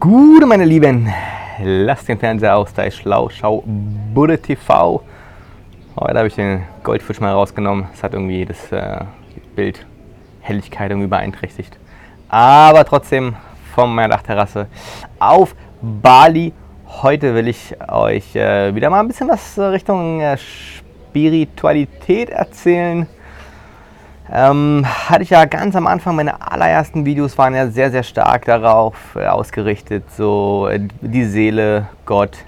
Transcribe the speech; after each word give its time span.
Gute, 0.00 0.46
meine 0.46 0.64
Lieben, 0.64 1.12
lasst 1.62 2.08
den 2.08 2.18
Fernseher 2.18 2.56
aus, 2.56 2.72
da 2.72 2.84
ist 2.84 2.96
schlau, 2.96 3.28
schau 3.28 3.62
Budde 4.14 4.40
TV. 4.40 5.02
Heute 6.00 6.16
habe 6.16 6.26
ich 6.26 6.34
den 6.34 6.62
Goldfisch 6.82 7.20
mal 7.20 7.32
rausgenommen. 7.32 7.88
Es 7.92 8.02
hat 8.02 8.14
irgendwie 8.14 8.46
das 8.46 8.72
äh, 8.72 9.04
Bild 9.54 9.84
Helligkeit 10.40 10.90
irgendwie 10.90 11.08
beeinträchtigt. 11.08 11.76
Aber 12.30 12.86
trotzdem 12.86 13.36
von 13.74 13.94
meiner 13.94 14.14
Dachterrasse 14.14 14.68
auf 15.18 15.54
Bali. 15.82 16.54
Heute 17.02 17.34
will 17.34 17.48
ich 17.48 17.76
euch 17.86 18.34
äh, 18.36 18.74
wieder 18.74 18.88
mal 18.88 19.00
ein 19.00 19.08
bisschen 19.08 19.28
was 19.28 19.58
Richtung 19.58 20.22
äh, 20.22 20.38
Spiritualität 20.38 22.30
erzählen. 22.30 23.06
Ähm, 24.32 24.86
hatte 24.86 25.22
ich 25.22 25.30
ja 25.30 25.44
ganz 25.44 25.76
am 25.76 25.86
Anfang, 25.86 26.16
meine 26.16 26.40
allerersten 26.50 27.04
Videos 27.04 27.36
waren 27.36 27.54
ja 27.54 27.68
sehr, 27.68 27.90
sehr 27.90 28.02
stark 28.02 28.46
darauf 28.46 28.94
äh, 29.16 29.26
ausgerichtet, 29.26 30.04
so 30.16 30.66
äh, 30.68 30.80
die 31.02 31.26
Seele, 31.26 31.88
Gott, 32.06 32.38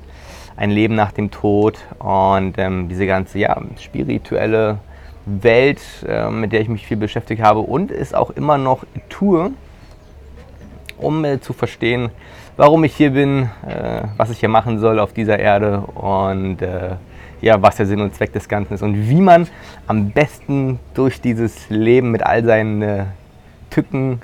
ein 0.57 0.71
Leben 0.71 0.95
nach 0.95 1.13
dem 1.13 1.31
Tod 1.31 1.77
und 1.99 2.55
ähm, 2.57 2.89
diese 2.89 3.07
ganze 3.07 3.41
ja, 3.41 3.61
spirituelle 3.79 4.79
Welt, 5.27 5.83
äh, 6.09 6.31
mit 6.31 6.53
der 6.53 6.63
ich 6.63 6.69
mich 6.69 6.87
viel 6.87 6.97
beschäftigt 6.97 7.43
habe 7.43 7.61
und 7.61 7.91
es 7.91 8.15
auch 8.15 8.31
immer 8.31 8.57
noch 8.57 8.85
tue, 9.11 9.51
um 10.97 11.27
äh, 11.27 11.43
zu 11.43 11.53
verstehen, 11.53 12.09
warum 12.57 12.85
ich 12.85 12.97
hier 12.97 13.11
bin, 13.11 13.51
was 14.17 14.31
ich 14.31 14.41
hier 14.41 14.49
machen 14.49 14.79
soll 14.79 14.99
auf 14.99 15.13
dieser 15.13 15.39
Erde 15.39 15.81
und 15.81 16.57
ja, 17.41 17.61
was 17.61 17.77
der 17.77 17.87
Sinn 17.87 18.01
und 18.01 18.15
Zweck 18.15 18.33
des 18.33 18.49
Ganzen 18.49 18.75
ist 18.75 18.83
und 18.83 19.09
wie 19.09 19.21
man 19.21 19.47
am 19.87 20.11
besten 20.11 20.79
durch 20.95 21.21
dieses 21.21 21.69
Leben 21.69 22.11
mit 22.11 22.23
all 22.23 22.45
seinen 22.45 22.83
äh, 22.83 23.05
Tücken, 23.71 24.21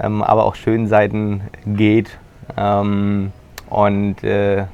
ähm, 0.00 0.22
aber 0.22 0.44
auch 0.44 0.54
schönen 0.54 0.86
Seiten 0.86 1.42
geht. 1.66 2.18
Ähm, 2.56 3.32
und 3.70 4.22
äh, 4.22 4.64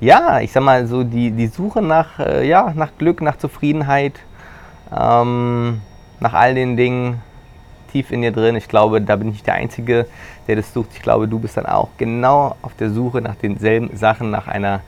ja, 0.00 0.40
ich 0.40 0.52
sag 0.52 0.62
mal 0.62 0.86
so, 0.86 1.04
die, 1.04 1.30
die 1.30 1.46
Suche 1.46 1.80
nach, 1.80 2.18
äh, 2.18 2.46
ja, 2.46 2.72
nach 2.74 2.90
Glück, 2.98 3.22
nach 3.22 3.36
Zufriedenheit, 3.38 4.14
ähm, 4.94 5.80
nach 6.20 6.34
all 6.34 6.54
den 6.54 6.76
Dingen 6.76 7.22
tief 7.92 8.10
in 8.10 8.22
dir 8.22 8.32
drin. 8.32 8.56
Ich 8.56 8.68
glaube, 8.68 9.00
da 9.00 9.16
bin 9.16 9.30
ich 9.30 9.42
der 9.42 9.54
Einzige, 9.54 10.06
der 10.48 10.56
das 10.56 10.72
sucht. 10.72 10.90
Ich 10.94 11.02
glaube, 11.02 11.28
du 11.28 11.38
bist 11.38 11.56
dann 11.56 11.66
auch 11.66 11.88
genau 11.96 12.56
auf 12.62 12.74
der 12.74 12.90
Suche 12.90 13.22
nach 13.22 13.36
denselben 13.36 13.96
Sachen, 13.96 14.30
nach 14.30 14.48
einer 14.48 14.80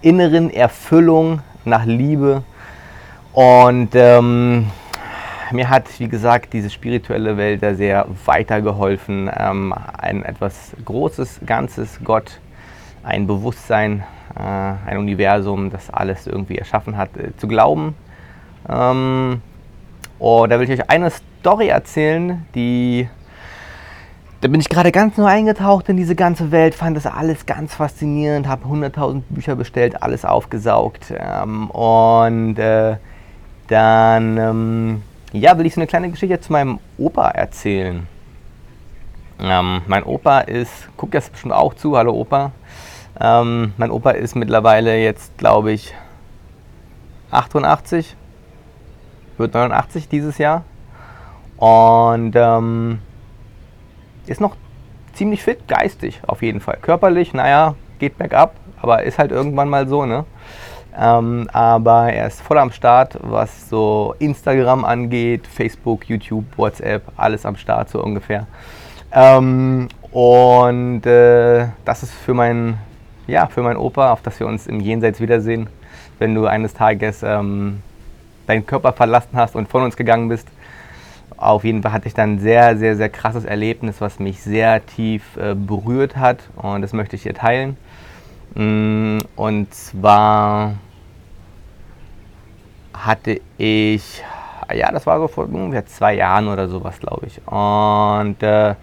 inneren 0.00 0.50
Erfüllung, 0.50 1.40
nach 1.66 1.84
Liebe. 1.84 2.42
Und 3.32 3.90
ähm, 3.94 4.70
mir 5.50 5.68
hat, 5.68 5.84
wie 5.98 6.08
gesagt, 6.08 6.52
diese 6.52 6.70
spirituelle 6.70 7.36
Welt 7.36 7.62
da 7.62 7.74
sehr 7.74 8.06
weitergeholfen, 8.24 9.30
ähm, 9.36 9.74
ein 9.98 10.24
etwas 10.24 10.72
Großes, 10.84 11.40
Ganzes, 11.46 12.00
Gott, 12.02 12.40
ein 13.02 13.26
Bewusstsein, 13.26 14.04
äh, 14.36 14.40
ein 14.40 14.98
Universum, 14.98 15.70
das 15.70 15.90
alles 15.90 16.26
irgendwie 16.26 16.58
erschaffen 16.58 16.96
hat, 16.96 17.16
äh, 17.16 17.36
zu 17.36 17.46
glauben. 17.46 17.94
Ähm, 18.68 19.42
oh, 20.18 20.46
da 20.46 20.58
will 20.58 20.70
ich 20.70 20.80
euch 20.80 20.90
eine 20.90 21.10
Story 21.10 21.68
erzählen, 21.68 22.46
die 22.54 23.08
da 24.44 24.48
bin 24.50 24.60
ich 24.60 24.68
gerade 24.68 24.92
ganz 24.92 25.16
neu 25.16 25.24
eingetaucht 25.24 25.88
in 25.88 25.96
diese 25.96 26.14
ganze 26.14 26.50
Welt, 26.50 26.74
fand 26.74 26.98
das 26.98 27.06
alles 27.06 27.46
ganz 27.46 27.74
faszinierend, 27.74 28.46
habe 28.46 28.66
100.000 28.66 29.22
Bücher 29.30 29.56
bestellt, 29.56 30.02
alles 30.02 30.26
aufgesaugt. 30.26 31.14
Ähm, 31.16 31.70
und 31.70 32.58
äh, 32.58 32.96
dann 33.68 34.36
ähm, 34.36 35.02
ja, 35.32 35.56
will 35.56 35.64
ich 35.64 35.72
so 35.72 35.80
eine 35.80 35.86
kleine 35.86 36.10
Geschichte 36.10 36.38
zu 36.42 36.52
meinem 36.52 36.78
Opa 36.98 37.30
erzählen. 37.30 38.06
Ähm, 39.40 39.80
mein 39.86 40.02
Opa 40.02 40.40
ist, 40.40 40.94
guckt 40.98 41.14
jetzt 41.14 41.32
bestimmt 41.32 41.54
auch 41.54 41.72
zu, 41.72 41.96
hallo 41.96 42.12
Opa. 42.12 42.52
Ähm, 43.18 43.72
mein 43.78 43.90
Opa 43.90 44.10
ist 44.10 44.36
mittlerweile 44.36 44.98
jetzt, 44.98 45.38
glaube 45.38 45.72
ich, 45.72 45.94
88, 47.30 48.14
wird 49.38 49.54
89 49.54 50.06
dieses 50.10 50.36
Jahr. 50.36 50.64
Und 51.56 52.34
ähm, 52.36 52.98
ist 54.26 54.40
noch 54.40 54.56
ziemlich 55.12 55.42
fit, 55.42 55.66
geistig 55.68 56.20
auf 56.26 56.42
jeden 56.42 56.60
Fall. 56.60 56.78
Körperlich, 56.80 57.32
naja, 57.32 57.74
geht 57.98 58.18
bergab, 58.18 58.56
aber 58.80 59.02
ist 59.04 59.18
halt 59.18 59.30
irgendwann 59.30 59.68
mal 59.68 59.88
so, 59.88 60.04
ne? 60.04 60.24
Ähm, 60.96 61.48
aber 61.52 62.12
er 62.12 62.28
ist 62.28 62.40
voll 62.40 62.58
am 62.58 62.70
Start, 62.70 63.18
was 63.20 63.68
so 63.68 64.14
Instagram 64.20 64.84
angeht, 64.84 65.46
Facebook, 65.46 66.08
YouTube, 66.08 66.44
WhatsApp, 66.56 67.02
alles 67.16 67.44
am 67.44 67.56
Start 67.56 67.90
so 67.90 68.02
ungefähr. 68.02 68.46
Ähm, 69.12 69.88
und 70.12 71.04
äh, 71.04 71.66
das 71.84 72.04
ist 72.04 72.12
für 72.14 72.34
meinen, 72.34 72.78
ja, 73.26 73.46
für 73.46 73.62
meinen 73.62 73.76
Opa, 73.76 74.12
auf 74.12 74.22
das 74.22 74.38
wir 74.38 74.46
uns 74.46 74.68
im 74.68 74.78
Jenseits 74.78 75.20
wiedersehen, 75.20 75.68
wenn 76.20 76.34
du 76.34 76.46
eines 76.46 76.74
Tages 76.74 77.24
ähm, 77.24 77.82
deinen 78.46 78.64
Körper 78.64 78.92
verlassen 78.92 79.30
hast 79.34 79.56
und 79.56 79.68
von 79.68 79.82
uns 79.82 79.96
gegangen 79.96 80.28
bist 80.28 80.46
auf 81.44 81.64
jeden 81.64 81.82
Fall 81.82 81.92
hatte 81.92 82.08
ich 82.08 82.14
dann 82.14 82.34
ein 82.34 82.38
sehr, 82.38 82.76
sehr, 82.76 82.96
sehr 82.96 83.08
krasses 83.08 83.44
Erlebnis, 83.44 84.00
was 84.00 84.18
mich 84.18 84.42
sehr 84.42 84.84
tief 84.86 85.36
äh, 85.36 85.54
berührt 85.54 86.16
hat 86.16 86.38
und 86.56 86.82
das 86.82 86.92
möchte 86.92 87.16
ich 87.16 87.22
hier 87.22 87.34
teilen. 87.34 87.76
Mm, 88.54 89.18
und 89.36 89.74
zwar 89.74 90.74
hatte 92.94 93.40
ich, 93.58 94.22
ja, 94.72 94.90
das 94.90 95.06
war 95.06 95.18
so 95.18 95.28
vor 95.28 95.44
ungefähr 95.44 95.86
zwei 95.86 96.14
Jahren 96.14 96.48
oder 96.48 96.68
sowas, 96.68 96.98
glaube 96.98 97.26
ich. 97.26 97.40
Und 97.46 98.42
äh, 98.42 98.74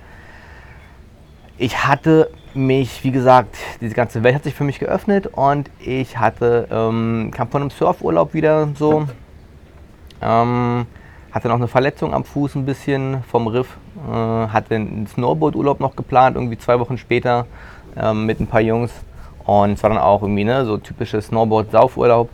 ich 1.58 1.86
hatte 1.86 2.30
mich, 2.54 3.04
wie 3.04 3.12
gesagt, 3.12 3.56
diese 3.80 3.96
ganze 3.96 4.24
Welt 4.24 4.36
hat 4.36 4.44
sich 4.44 4.54
für 4.54 4.66
mich 4.66 4.80
geöffnet 4.80 5.28
und 5.28 5.70
ich 5.80 6.18
hatte, 6.18 6.68
ähm, 6.70 7.32
kam 7.34 7.50
von 7.50 7.62
einem 7.62 7.72
Surfurlaub 7.72 8.34
wieder 8.34 8.70
so. 8.76 9.08
Ähm, 10.22 10.86
hatte 11.32 11.48
noch 11.48 11.56
eine 11.56 11.68
Verletzung 11.68 12.14
am 12.14 12.24
Fuß 12.24 12.56
ein 12.56 12.66
bisschen 12.66 13.24
vom 13.30 13.48
Riff. 13.48 13.78
Äh, 14.10 14.14
hatte 14.14 14.76
einen 14.76 15.08
Snowboard-Urlaub 15.08 15.80
noch 15.80 15.96
geplant, 15.96 16.36
irgendwie 16.36 16.58
zwei 16.58 16.80
Wochen 16.80 16.98
später 16.98 17.46
ähm, 17.96 18.26
mit 18.26 18.40
ein 18.40 18.48
paar 18.48 18.62
Jungs. 18.62 18.92
Und 19.46 19.72
es 19.72 19.84
war 19.84 19.90
dann 19.90 20.00
auch 20.00 20.22
irgendwie 20.22 20.44
ne, 20.44 20.66
so 20.66 20.78
typisches 20.78 21.28
Snowboard-Saufurlaub. 21.28 22.30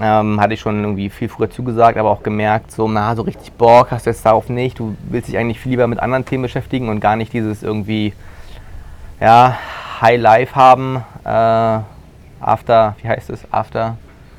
Ähm, 0.00 0.40
hatte 0.40 0.54
ich 0.54 0.60
schon 0.60 0.82
irgendwie 0.82 1.10
viel 1.10 1.28
früher 1.28 1.50
zugesagt, 1.50 1.98
aber 1.98 2.10
auch 2.10 2.22
gemerkt, 2.22 2.70
so, 2.70 2.88
na, 2.88 3.14
so 3.16 3.22
richtig 3.22 3.52
Bock 3.52 3.90
hast 3.90 4.06
du 4.06 4.10
jetzt 4.10 4.24
darauf 4.24 4.48
nicht. 4.48 4.78
Du 4.78 4.96
willst 5.08 5.28
dich 5.28 5.36
eigentlich 5.36 5.58
viel 5.58 5.70
lieber 5.70 5.86
mit 5.88 6.00
anderen 6.00 6.24
Themen 6.24 6.42
beschäftigen 6.42 6.88
und 6.88 7.00
gar 7.00 7.16
nicht 7.16 7.32
dieses 7.32 7.62
irgendwie, 7.62 8.14
ja, 9.20 9.58
High 10.00 10.20
Life 10.20 10.54
haben. 10.54 11.04
Äh, 11.24 11.80
after, 12.40 12.94
wie 13.02 13.08
heißt 13.08 13.28
es? 13.30 13.52
After, 13.52 13.96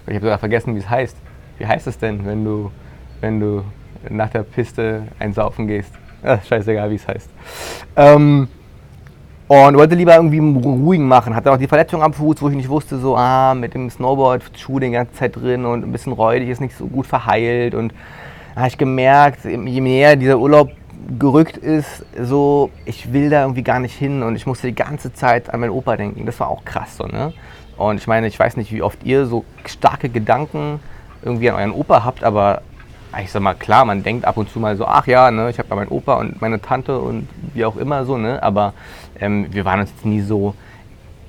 ich 0.08 0.16
habe 0.16 0.25
sogar 0.25 0.40
vergessen, 0.40 0.73
wie 0.75 0.79
es 0.79 0.90
heißt. 0.90 1.18
Wie 1.59 1.68
heißt 1.68 1.85
es 1.85 2.00
denn, 2.00 2.25
wenn 2.25 2.44
du, 2.44 2.72
wenn 3.19 3.40
du 3.40 3.63
nach 4.09 4.29
der 4.29 4.44
Piste 4.44 5.03
einsaufen 5.19 5.67
gehst. 5.67 5.91
Ach, 6.23 6.44
scheißegal, 6.44 6.89
wie 6.91 6.95
es 6.95 7.07
heißt. 7.07 7.29
Ähm, 7.95 8.47
und 9.47 9.75
wollte 9.75 9.95
lieber 9.95 10.16
irgendwie 10.16 10.39
ruhigen 10.39 11.07
machen. 11.07 11.35
Hatte 11.35 11.51
auch 11.51 11.57
die 11.57 11.67
Verletzung 11.67 12.01
am 12.01 12.13
Fuß, 12.13 12.41
wo 12.41 12.50
ich 12.50 12.56
nicht 12.56 12.69
wusste, 12.69 13.00
so, 13.00 13.17
ah, 13.17 13.53
mit 13.53 13.73
dem 13.73 13.90
Snowboard, 13.90 14.44
Schuh 14.57 14.79
die 14.79 14.91
ganze 14.91 15.13
Zeit 15.13 15.35
drin 15.35 15.66
und 15.66 15.84
ein 15.84 15.91
bisschen 15.91 16.13
räudig, 16.13 16.50
ist 16.50 16.61
nicht 16.61 16.78
so 16.78 16.88
gut 16.88 17.06
verheilt. 17.06 17.75
Und 17.75 17.94
da 18.53 18.61
habe 18.61 18.69
ich 18.69 18.78
gemerkt, 18.78 19.44
je 19.44 19.81
mehr 19.81 20.16
dieser 20.16 20.38
Urlaub 20.38 20.72
gerückt 21.19 21.57
ist, 21.57 22.06
so, 22.17 22.69
ich 22.85 23.11
will 23.11 23.29
da 23.29 23.41
irgendwie 23.41 23.63
gar 23.63 23.79
nicht 23.79 23.97
hin 23.97 24.23
und 24.23 24.35
ich 24.35 24.45
musste 24.45 24.67
die 24.67 24.75
ganze 24.75 25.13
Zeit 25.13 25.53
an 25.53 25.59
meinen 25.59 25.72
Opa 25.72 25.97
denken. 25.97 26.25
Das 26.25 26.40
war 26.40 26.47
auch 26.47 26.63
krass 26.63 26.97
so, 26.97 27.06
ne? 27.06 27.34
Und 27.78 27.97
ich 27.97 28.07
meine, 28.07 28.28
ich 28.28 28.40
weiß 28.40 28.57
nicht, 28.57 28.72
wie 28.72 28.84
oft 28.84 29.03
ihr 29.03 29.25
so 29.25 29.44
starke 29.66 30.09
Gedanken 30.09 30.79
irgendwie 31.23 31.50
an 31.50 31.57
euren 31.57 31.72
Opa 31.72 32.06
habt, 32.06 32.23
aber 32.23 32.61
ich 33.19 33.31
sag 33.31 33.41
mal, 33.41 33.53
klar, 33.53 33.85
man 33.85 34.03
denkt 34.03 34.25
ab 34.25 34.38
und 34.38 34.49
zu 34.49 34.59
mal 34.59 34.77
so, 34.77 34.85
ach 34.85 35.05
ja, 35.07 35.31
ne, 35.31 35.49
ich 35.49 35.57
habe 35.57 35.67
da 35.67 35.75
meinen 35.75 35.89
Opa 35.89 36.16
und 36.16 36.41
meine 36.41 36.61
Tante 36.61 36.97
und 36.99 37.27
wie 37.53 37.66
auch 37.66 37.75
immer 37.75 38.05
so, 38.05 38.17
ne, 38.17 38.41
aber 38.41 38.73
ähm, 39.19 39.47
wir 39.51 39.66
waren 39.66 39.81
uns 39.81 39.89
jetzt 39.91 40.05
nie 40.05 40.22
so 40.22 40.55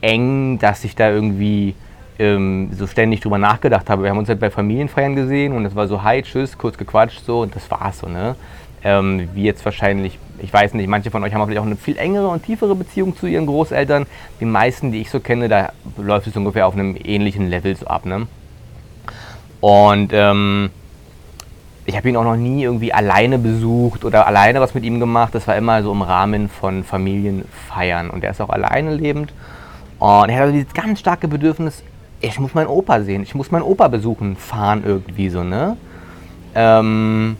eng, 0.01 0.59
dass 0.59 0.85
ich 0.85 0.95
da 0.95 1.11
irgendwie 1.11 1.75
ähm, 2.19 2.71
so 2.73 2.87
ständig 2.87 3.21
drüber 3.21 3.39
nachgedacht 3.39 3.91
habe. 3.91 4.05
Wir 4.05 4.11
haben 4.11 4.19
uns 4.19 4.29
halt 4.29 4.41
bei 4.41 4.51
Familienfeiern 4.51 5.17
gesehen 5.17 5.55
und 5.55 5.65
es 5.65 5.75
war 5.75 5.89
so, 5.89 6.03
hi, 6.03 6.23
tschüss, 6.23 6.57
kurz 6.57 6.79
gequatscht 6.79 7.25
so 7.25 7.41
und 7.41 7.57
das 7.57 7.71
war's 7.71 7.99
so, 7.99 8.09
ne. 8.09 8.37
Ähm, 8.85 9.29
wie 9.35 9.45
jetzt 9.45 9.65
wahrscheinlich, 9.65 10.19
ich 10.41 10.53
weiß 10.53 10.75
nicht, 10.75 10.89
manche 10.89 11.13
von 11.13 11.23
euch 11.23 11.33
haben 11.33 11.45
vielleicht 11.45 11.61
auch 11.61 11.67
eine 11.67 11.77
viel 11.77 11.97
engere 11.97 12.27
und 12.27 12.45
tiefere 12.45 12.75
Beziehung 12.75 13.17
zu 13.17 13.29
ihren 13.29 13.47
Großeltern. 13.47 14.07
Die 14.41 14.45
meisten, 14.45 14.91
die 14.91 15.01
ich 15.01 15.11
so 15.11 15.21
kenne, 15.21 15.49
da 15.49 15.73
läuft 15.97 16.27
es 16.27 16.37
ungefähr 16.37 16.67
auf 16.67 16.75
einem 16.75 16.97
ähnlichen 17.03 17.49
Level 17.49 17.77
so 17.77 17.87
ab, 17.87 18.07
ne. 18.07 18.27
Und 19.61 20.11
ähm, 20.13 20.71
ich 21.85 21.97
habe 21.97 22.09
ihn 22.09 22.17
auch 22.17 22.25
noch 22.25 22.37
nie 22.37 22.63
irgendwie 22.63 22.93
alleine 22.93 23.39
besucht 23.39 24.05
oder 24.05 24.27
alleine 24.27 24.61
was 24.61 24.75
mit 24.75 24.85
ihm 24.85 25.01
gemacht. 25.01 25.35
Das 25.35 25.47
war 25.49 25.57
immer 25.57 25.83
so 25.83 25.93
im 25.93 26.03
Rahmen 26.03 26.49
von 26.49 26.85
Familienfeiern. 26.85 28.11
Und 28.11 28.25
er 28.25 28.31
ist 28.31 28.41
auch 28.41 28.51
alleine 28.51 28.95
lebend. 28.95 29.33
Und 29.99 30.29
er 30.29 30.37
hat 30.37 30.43
also 30.43 30.53
dieses 30.53 30.73
ganz 30.75 31.01
starke 31.01 31.29
Bedürfnis, 31.29 31.83
ich 32.21 32.39
muss 32.39 32.55
meinen 32.55 32.69
Opa 32.69 33.03
sehen, 33.03 33.23
ich 33.23 33.35
muss 33.35 33.51
meinen 33.51 33.63
Opa 33.63 33.89
besuchen, 33.89 34.37
fahren 34.37 34.83
irgendwie 34.85 35.29
so, 35.29 35.43
ne? 35.43 35.77
Ähm, 36.55 37.37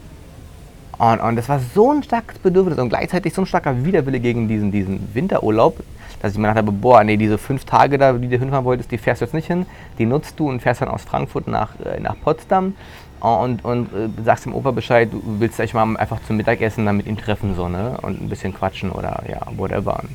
Und, 0.97 1.19
und 1.19 1.35
das 1.35 1.49
war 1.49 1.59
so 1.59 1.91
ein 1.91 2.03
starkes 2.03 2.37
Bedürfnis 2.39 2.77
und 2.77 2.89
gleichzeitig 2.89 3.33
so 3.33 3.41
ein 3.41 3.45
starker 3.45 3.83
Widerwille 3.83 4.19
gegen 4.19 4.47
diesen, 4.47 4.71
diesen 4.71 5.09
Winterurlaub, 5.13 5.83
dass 6.21 6.33
ich 6.33 6.37
mir 6.37 6.47
gedacht 6.47 6.59
habe, 6.59 6.71
boah, 6.71 7.03
nee, 7.03 7.17
diese 7.17 7.37
fünf 7.37 7.65
Tage 7.65 7.97
da, 7.97 8.13
die 8.13 8.29
du 8.29 8.37
hinfahren 8.37 8.63
wolltest, 8.63 8.91
die 8.91 8.97
fährst 8.97 9.19
du 9.19 9.25
jetzt 9.25 9.33
nicht 9.33 9.47
hin. 9.47 9.65
Die 9.97 10.05
nutzt 10.05 10.39
du 10.39 10.47
und 10.47 10.61
fährst 10.61 10.81
dann 10.81 10.89
aus 10.89 11.03
Frankfurt 11.03 11.47
nach, 11.47 11.71
äh, 11.83 11.99
nach 11.99 12.15
Potsdam 12.23 12.75
und, 13.23 13.63
und 13.63 13.93
äh, 13.93 14.09
sagst 14.23 14.45
dem 14.45 14.53
Opa 14.53 14.71
Bescheid, 14.71 15.09
du 15.11 15.21
willst 15.39 15.57
dich 15.57 15.73
mal 15.73 15.95
einfach 15.97 16.19
zum 16.27 16.37
Mittagessen 16.37 16.85
dann 16.85 16.97
mit 16.97 17.07
ihm 17.07 17.17
treffen 17.17 17.55
so, 17.55 17.69
ne? 17.69 17.97
und 18.01 18.21
ein 18.21 18.29
bisschen 18.29 18.53
quatschen 18.53 18.91
oder 18.91 19.23
ja, 19.29 19.39
whatever. 19.55 19.99
Und 20.01 20.09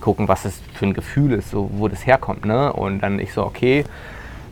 gucken, 0.00 0.28
was 0.28 0.44
das 0.44 0.60
für 0.74 0.86
ein 0.86 0.94
Gefühl 0.94 1.32
ist, 1.32 1.50
so, 1.50 1.70
wo 1.74 1.88
das 1.88 2.06
herkommt. 2.06 2.44
Ne? 2.44 2.72
Und 2.72 3.00
dann 3.00 3.18
ich 3.18 3.32
so, 3.32 3.44
okay, 3.44 3.84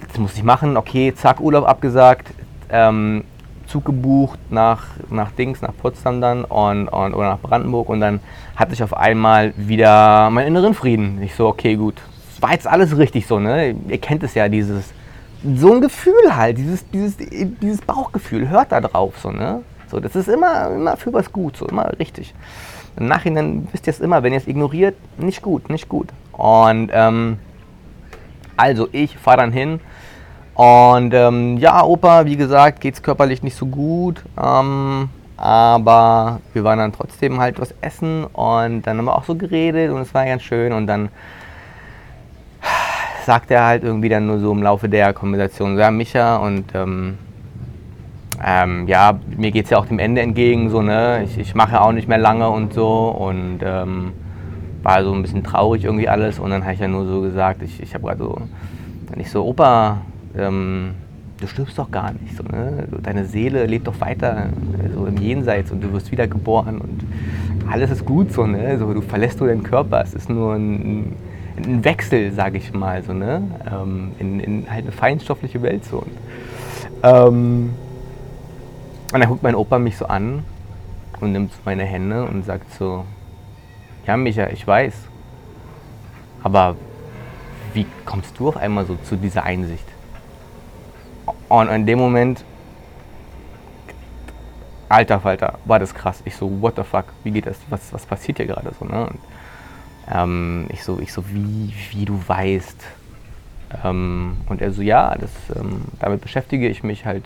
das 0.09 0.19
muss 0.19 0.35
ich 0.37 0.43
machen, 0.43 0.77
okay, 0.77 1.15
zack, 1.15 1.41
Urlaub 1.41 1.69
abgesagt, 1.69 2.35
ähm, 2.71 3.25
Zug 3.67 3.85
gebucht 3.85 4.39
nach, 4.51 4.87
nach 5.11 5.31
Dings, 5.31 5.63
nach 5.63 5.73
Potsdam 5.81 6.21
dann 6.21 6.45
und, 6.45 6.89
und, 6.89 7.15
oder 7.15 7.31
nach 7.31 7.39
Brandenburg 7.39 7.89
und 7.89 8.01
dann 8.01 8.21
hatte 8.57 8.75
ich 8.75 8.83
auf 8.83 8.95
einmal 8.95 9.55
wieder 9.57 10.31
meinen 10.31 10.49
inneren 10.49 10.75
Frieden. 10.75 11.23
Ich 11.23 11.35
so, 11.35 11.47
okay, 11.47 11.77
gut, 11.77 11.95
war 12.41 12.53
jetzt 12.53 12.67
alles 12.67 12.97
richtig 12.99 13.27
so, 13.27 13.39
ne? 13.39 13.75
Ihr 13.89 13.99
kennt 13.99 14.23
es 14.23 14.35
ja, 14.35 14.49
dieses, 14.49 14.93
so 15.45 15.73
ein 15.73 15.81
Gefühl 15.81 16.35
halt, 16.35 16.59
dieses, 16.59 16.89
dieses, 16.91 17.17
dieses 17.19 17.81
Bauchgefühl, 17.83 18.49
hört 18.49 18.73
da 18.73 18.81
drauf, 18.81 19.19
so, 19.19 19.31
ne? 19.31 19.63
So, 19.91 20.01
das 20.01 20.17
ist 20.17 20.29
immer, 20.29 20.71
immer 20.71 20.97
für 20.97 21.13
was 21.13 21.31
gut, 21.31 21.57
so, 21.57 21.67
immer 21.67 21.93
richtig. 21.99 22.35
Im 22.97 23.07
Nachhinein 23.07 23.69
wisst 23.73 23.87
ihr 23.87 23.93
es 23.93 24.01
immer, 24.01 24.23
wenn 24.23 24.33
ihr 24.33 24.39
es 24.39 24.47
ignoriert, 24.47 24.97
nicht 25.19 25.43
gut, 25.43 25.69
nicht 25.69 25.89
gut. 25.89 26.09
Und 26.33 26.91
ähm, 26.93 27.39
also 28.57 28.89
ich 28.93 29.19
fahre 29.19 29.39
dann 29.39 29.53
hin 29.53 29.81
und 30.55 31.13
ähm, 31.13 31.59
ja, 31.59 31.83
Opa, 31.85 32.25
wie 32.25 32.37
gesagt, 32.37 32.81
geht 32.81 32.95
es 32.95 33.03
körperlich 33.03 33.43
nicht 33.43 33.57
so 33.57 33.67
gut. 33.67 34.23
Ähm, 34.43 35.09
aber 35.37 36.41
wir 36.53 36.63
waren 36.63 36.79
dann 36.79 36.93
trotzdem 36.93 37.41
halt 37.41 37.61
was 37.61 37.75
essen 37.81 38.25
und 38.25 38.83
dann 38.83 38.99
haben 38.99 39.05
wir 39.05 39.17
auch 39.17 39.25
so 39.25 39.35
geredet 39.35 39.91
und 39.91 40.01
es 40.01 40.15
war 40.15 40.25
ganz 40.25 40.43
schön 40.43 40.73
und 40.73 40.87
dann 40.87 41.09
sagt 43.25 43.51
er 43.51 43.65
halt 43.67 43.85
irgendwie 43.85 44.09
dann 44.09 44.27
nur 44.27 44.39
so 44.39 44.53
im 44.53 44.63
Laufe 44.63 44.89
der 44.89 45.13
Konversation, 45.13 45.79
ja, 45.79 45.91
Micha 45.91 46.37
und 46.37 46.65
ähm, 46.75 47.19
ähm, 48.45 48.87
ja, 48.89 49.19
mir 49.37 49.51
geht 49.51 49.65
es 49.65 49.71
ja 49.71 49.79
auch 49.79 49.87
dem 49.87 49.99
Ende 49.99 50.21
entgegen, 50.21 50.69
so, 50.71 50.83
ne? 50.83 51.25
Ich, 51.25 51.39
ich 51.39 51.55
mache 51.55 51.81
auch 51.81 51.93
nicht 51.93 52.09
mehr 52.09 52.19
lange 52.19 52.49
und 52.51 52.75
so 52.75 53.09
und 53.09 53.61
ähm, 53.63 54.13
war 54.83 55.03
so 55.03 55.15
ein 55.15 55.23
bisschen 55.23 55.43
traurig 55.43 55.85
irgendwie 55.85 56.09
alles 56.09 56.39
und 56.39 56.51
dann 56.51 56.63
habe 56.63 56.75
ich 56.75 56.81
ja 56.81 56.89
nur 56.89 57.07
so 57.07 57.21
gesagt, 57.23 57.63
ich, 57.63 57.83
ich 57.83 57.95
habe 57.95 58.05
gerade 58.05 58.19
so, 58.19 58.39
nicht 59.17 59.31
so, 59.31 59.47
Opa, 59.47 60.03
ähm, 60.37 60.91
du 61.41 61.47
stirbst 61.47 61.79
doch 61.79 61.91
gar 61.91 62.13
nicht, 62.13 62.37
so, 62.37 62.43
ne? 62.43 62.87
Deine 63.03 63.25
Seele 63.25 63.67
lebt 63.67 63.87
doch 63.87 64.01
weiter 64.01 64.49
so 64.95 65.07
im 65.07 65.17
Jenseits 65.17 65.71
und 65.71 65.83
du 65.83 65.93
wirst 65.93 66.11
wiedergeboren 66.11 66.79
und 66.79 67.05
alles 67.71 67.91
ist 67.91 68.05
gut, 68.05 68.33
so, 68.33 68.47
ne? 68.47 68.79
So, 68.79 68.93
du 68.93 69.01
verlässt 69.01 69.41
nur 69.41 69.49
deinen 69.49 69.63
Körper, 69.63 70.03
es 70.03 70.13
ist 70.13 70.29
nur 70.29 70.55
ein, 70.55 70.75
ein 70.75 71.17
Wechsel, 71.57 72.33
sage 72.33 72.59
ich 72.59 72.73
mal, 72.73 73.03
so, 73.03 73.13
ne? 73.13 73.43
Ähm, 73.71 74.13
in, 74.19 74.41
in 74.41 74.71
halt 74.71 74.85
eine 74.85 74.93
feinstoffliche 74.93 75.63
Welt, 75.63 75.85
so. 75.85 75.99
Und, 75.99 76.13
ähm, 77.03 77.75
und 79.13 79.21
dann 79.21 79.29
guckt 79.29 79.43
mein 79.43 79.55
Opa 79.55 79.79
mich 79.79 79.97
so 79.97 80.07
an 80.07 80.45
und 81.21 81.33
nimmt 81.33 81.53
meine 81.65 81.85
Hände 81.85 82.25
und 82.25 82.45
sagt 82.45 82.73
so, 82.75 83.05
ja 84.07 84.17
Micha, 84.17 84.49
ich 84.49 84.67
weiß, 84.67 84.95
aber 86.43 86.77
wie 87.73 87.87
kommst 88.05 88.39
du 88.39 88.49
auf 88.49 88.57
einmal 88.57 88.85
so 88.87 88.97
zu 88.97 89.17
dieser 89.17 89.45
Einsicht? 89.45 89.85
Und 91.49 91.69
in 91.69 91.87
dem 91.87 91.99
Moment, 91.99 92.45
alter 94.89 95.21
Falter, 95.21 95.59
war 95.65 95.79
das 95.79 95.95
krass. 95.95 96.21
Ich 96.25 96.37
so, 96.37 96.51
what 96.61 96.75
the 96.77 96.83
fuck, 96.83 97.07
wie 97.23 97.31
geht 97.31 97.47
das, 97.47 97.59
was, 97.71 97.93
was 97.93 98.05
passiert 98.07 98.39
hier 98.39 98.47
gerade 98.47 98.73
so? 98.79 98.85
Ne? 98.85 99.07
Und, 99.07 99.19
ähm, 100.13 100.67
ich 100.71 100.83
so, 100.83 100.99
ich 101.01 101.13
so, 101.13 101.25
wie, 101.29 101.73
wie 101.91 102.05
du 102.05 102.21
weißt. 102.27 102.85
Ähm, 103.85 104.37
und 104.49 104.61
er 104.61 104.73
so, 104.73 104.83
ja, 104.83 105.17
das, 105.17 105.31
ähm, 105.57 105.83
damit 106.01 106.21
beschäftige 106.21 106.69
ich 106.69 106.83
mich 106.83 107.05
halt 107.05 107.25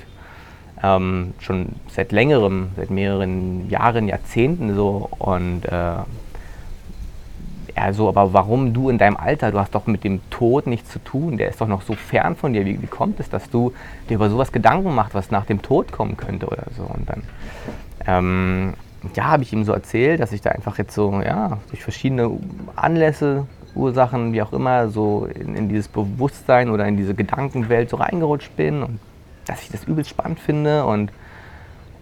ähm, 0.82 1.34
schon 1.40 1.70
seit 1.88 2.12
längerem, 2.12 2.68
seit 2.76 2.90
mehreren 2.90 3.68
Jahren, 3.68 4.08
Jahrzehnten 4.08 4.74
so. 4.74 5.08
Und 5.18 5.64
äh, 5.64 5.96
so, 7.92 8.08
aber 8.08 8.32
warum 8.32 8.72
du 8.74 8.88
in 8.88 8.98
deinem 8.98 9.16
Alter, 9.16 9.52
du 9.52 9.58
hast 9.58 9.74
doch 9.74 9.86
mit 9.86 10.02
dem 10.02 10.20
Tod 10.30 10.66
nichts 10.66 10.90
zu 10.90 10.98
tun, 10.98 11.38
der 11.38 11.48
ist 11.48 11.60
doch 11.60 11.68
noch 11.68 11.82
so 11.82 11.94
fern 11.94 12.34
von 12.34 12.52
dir. 12.52 12.66
Wie, 12.66 12.82
wie 12.82 12.86
kommt 12.86 13.20
es, 13.20 13.30
dass 13.30 13.50
du 13.50 13.72
dir 14.08 14.16
über 14.16 14.30
sowas 14.30 14.50
Gedanken 14.52 14.94
machst, 14.94 15.14
was 15.14 15.30
nach 15.30 15.46
dem 15.46 15.62
Tod 15.62 15.92
kommen 15.92 16.16
könnte 16.16 16.46
oder 16.46 16.64
so? 16.76 16.82
Und 16.82 17.08
dann, 17.08 17.22
ähm, 18.06 18.74
ja, 19.14 19.24
habe 19.24 19.42
ich 19.42 19.52
ihm 19.52 19.64
so 19.64 19.72
erzählt, 19.72 20.20
dass 20.20 20.32
ich 20.32 20.40
da 20.40 20.50
einfach 20.50 20.78
jetzt 20.78 20.94
so, 20.94 21.20
ja, 21.20 21.58
durch 21.70 21.82
verschiedene 21.82 22.30
Anlässe, 22.76 23.46
Ursachen, 23.74 24.32
wie 24.32 24.42
auch 24.42 24.52
immer, 24.52 24.88
so 24.88 25.26
in, 25.26 25.54
in 25.54 25.68
dieses 25.68 25.88
Bewusstsein 25.88 26.70
oder 26.70 26.86
in 26.86 26.96
diese 26.96 27.14
Gedankenwelt 27.14 27.90
so 27.90 27.96
reingerutscht 27.96 28.56
bin 28.56 28.82
und 28.82 28.98
dass 29.46 29.62
ich 29.62 29.70
das 29.70 29.84
übelst 29.84 30.10
spannend 30.10 30.40
finde 30.40 30.84
und, 30.84 31.12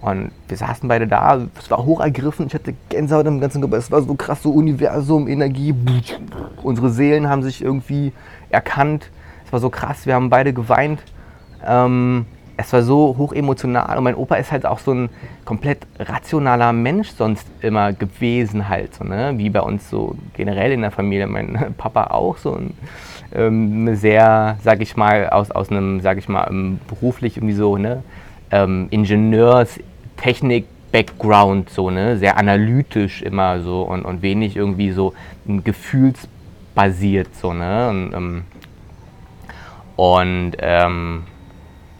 und 0.00 0.30
wir 0.48 0.56
saßen 0.56 0.88
beide 0.88 1.06
da, 1.06 1.46
es 1.58 1.70
war 1.70 1.84
hoch 1.84 2.00
ergriffen, 2.00 2.46
ich 2.46 2.54
hatte 2.54 2.74
Gänsehaut 2.88 3.26
im 3.26 3.40
ganzen 3.40 3.60
Körper, 3.60 3.76
es 3.76 3.90
war 3.90 4.02
so 4.02 4.14
krass, 4.14 4.42
so 4.42 4.50
Universum, 4.50 5.28
Energie, 5.28 5.74
unsere 6.62 6.90
Seelen 6.90 7.28
haben 7.28 7.42
sich 7.42 7.62
irgendwie 7.62 8.12
erkannt, 8.48 9.10
es 9.44 9.52
war 9.52 9.60
so 9.60 9.70
krass, 9.70 10.06
wir 10.06 10.14
haben 10.14 10.30
beide 10.30 10.52
geweint, 10.52 11.02
ähm, 11.64 12.26
es 12.56 12.72
war 12.72 12.82
so 12.82 13.16
hoch 13.18 13.32
emotional 13.32 13.98
und 13.98 14.04
mein 14.04 14.14
Opa 14.14 14.36
ist 14.36 14.50
halt 14.50 14.64
auch 14.64 14.78
so 14.78 14.92
ein 14.92 15.10
komplett 15.44 15.86
rationaler 15.98 16.72
Mensch 16.72 17.10
sonst 17.10 17.46
immer 17.60 17.92
gewesen 17.92 18.68
halt, 18.68 18.94
so, 18.94 19.04
ne? 19.04 19.34
wie 19.36 19.50
bei 19.50 19.60
uns 19.60 19.90
so 19.90 20.16
generell 20.34 20.72
in 20.72 20.80
der 20.80 20.90
Familie, 20.90 21.26
mein 21.26 21.74
Papa 21.78 22.04
auch 22.04 22.38
so 22.38 22.54
ein 22.54 22.74
ähm, 23.34 23.94
sehr, 23.94 24.58
sag 24.62 24.80
ich 24.80 24.96
mal, 24.96 25.28
aus, 25.28 25.50
aus 25.50 25.70
einem, 25.70 26.00
sag 26.00 26.18
ich 26.18 26.28
mal, 26.28 26.46
ähm, 26.48 26.80
beruflich 26.88 27.36
irgendwie 27.36 27.54
so, 27.54 27.76
ne, 27.76 28.02
ähm, 28.50 28.86
Ingenieurs, 28.90 29.80
Technik, 30.16 30.66
Background, 30.92 31.68
so, 31.68 31.90
ne, 31.90 32.16
sehr 32.16 32.38
analytisch 32.38 33.22
immer 33.22 33.60
so 33.60 33.82
und, 33.82 34.04
und 34.04 34.22
wenig 34.22 34.56
irgendwie 34.56 34.92
so 34.92 35.12
gefühlsbasiert, 35.46 37.34
so, 37.34 37.52
ne, 37.52 37.88
und, 37.90 38.14
ähm, 38.14 38.44
und 39.96 40.52
ähm, 40.60 41.24